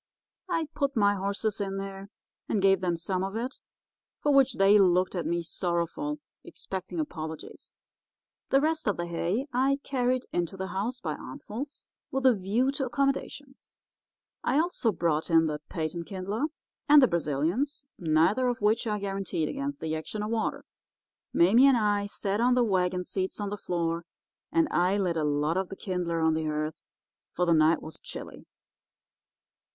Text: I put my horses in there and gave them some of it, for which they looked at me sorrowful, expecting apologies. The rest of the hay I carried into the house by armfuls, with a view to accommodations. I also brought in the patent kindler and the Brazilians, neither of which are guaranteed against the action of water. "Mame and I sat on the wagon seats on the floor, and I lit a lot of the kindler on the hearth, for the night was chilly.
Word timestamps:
I 0.49 0.67
put 0.73 0.95
my 0.97 1.13
horses 1.13 1.61
in 1.61 1.77
there 1.77 2.09
and 2.49 2.59
gave 2.59 2.81
them 2.81 2.97
some 2.97 3.23
of 3.23 3.35
it, 3.35 3.59
for 4.19 4.33
which 4.33 4.55
they 4.55 4.79
looked 4.79 5.13
at 5.13 5.27
me 5.27 5.43
sorrowful, 5.43 6.17
expecting 6.43 6.99
apologies. 6.99 7.77
The 8.49 8.61
rest 8.61 8.87
of 8.87 8.97
the 8.97 9.05
hay 9.05 9.45
I 9.53 9.77
carried 9.83 10.25
into 10.33 10.57
the 10.57 10.69
house 10.69 10.99
by 11.01 11.13
armfuls, 11.13 11.87
with 12.09 12.25
a 12.25 12.33
view 12.33 12.71
to 12.71 12.85
accommodations. 12.87 13.75
I 14.43 14.57
also 14.59 14.91
brought 14.91 15.29
in 15.29 15.45
the 15.45 15.59
patent 15.69 16.07
kindler 16.07 16.45
and 16.89 16.99
the 16.99 17.07
Brazilians, 17.07 17.85
neither 17.99 18.47
of 18.47 18.59
which 18.59 18.87
are 18.87 18.97
guaranteed 18.97 19.49
against 19.49 19.81
the 19.81 19.95
action 19.95 20.23
of 20.23 20.31
water. 20.31 20.65
"Mame 21.31 21.59
and 21.59 21.77
I 21.77 22.07
sat 22.07 22.41
on 22.41 22.55
the 22.55 22.63
wagon 22.63 23.03
seats 23.03 23.39
on 23.39 23.51
the 23.51 23.55
floor, 23.55 24.05
and 24.51 24.67
I 24.71 24.97
lit 24.97 25.15
a 25.15 25.23
lot 25.23 25.57
of 25.57 25.69
the 25.69 25.75
kindler 25.75 26.21
on 26.21 26.33
the 26.33 26.45
hearth, 26.45 26.73
for 27.35 27.45
the 27.45 27.53
night 27.53 27.83
was 27.83 27.99
chilly. 27.99 28.47